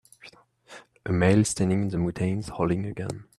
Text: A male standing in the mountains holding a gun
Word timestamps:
A 1.05 1.11
male 1.11 1.43
standing 1.45 1.83
in 1.83 1.89
the 1.89 1.99
mountains 1.99 2.47
holding 2.49 2.87
a 2.87 2.91
gun 2.91 3.27